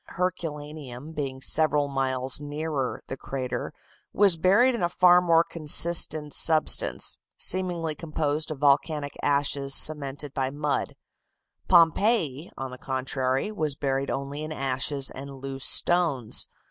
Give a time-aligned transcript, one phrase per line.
[0.07, 3.71] Herculaneum being several miles nearer the crater,
[4.11, 10.49] was buried in a far more consistent substance, seemingly composed of volcanic ashes cemented by
[10.49, 10.95] mud;
[11.67, 16.49] Pompeii, on the contrary, was buried only in ashes and loose stones.